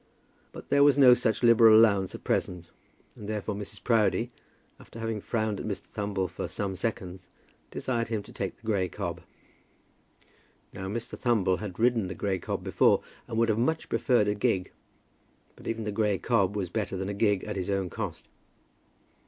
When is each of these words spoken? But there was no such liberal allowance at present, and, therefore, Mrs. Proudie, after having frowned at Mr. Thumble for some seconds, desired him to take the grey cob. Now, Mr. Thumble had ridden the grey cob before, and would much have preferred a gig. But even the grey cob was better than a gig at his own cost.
But 0.51 0.69
there 0.69 0.83
was 0.83 0.97
no 0.97 1.13
such 1.13 1.43
liberal 1.43 1.77
allowance 1.77 2.15
at 2.15 2.23
present, 2.23 2.71
and, 3.15 3.29
therefore, 3.29 3.53
Mrs. 3.53 3.83
Proudie, 3.83 4.31
after 4.79 4.97
having 4.97 5.21
frowned 5.21 5.59
at 5.59 5.65
Mr. 5.67 5.83
Thumble 5.83 6.27
for 6.27 6.47
some 6.47 6.75
seconds, 6.75 7.29
desired 7.69 8.07
him 8.07 8.23
to 8.23 8.33
take 8.33 8.57
the 8.57 8.65
grey 8.65 8.87
cob. 8.89 9.21
Now, 10.73 10.87
Mr. 10.87 11.15
Thumble 11.15 11.57
had 11.59 11.77
ridden 11.77 12.07
the 12.07 12.15
grey 12.15 12.39
cob 12.39 12.63
before, 12.63 13.03
and 13.27 13.37
would 13.37 13.55
much 13.55 13.83
have 13.83 13.89
preferred 13.91 14.27
a 14.27 14.33
gig. 14.33 14.71
But 15.55 15.67
even 15.67 15.83
the 15.83 15.91
grey 15.91 16.17
cob 16.17 16.55
was 16.55 16.71
better 16.71 16.97
than 16.97 17.07
a 17.07 17.13
gig 17.13 17.43
at 17.43 17.55
his 17.55 17.69
own 17.69 17.91
cost. 17.91 18.27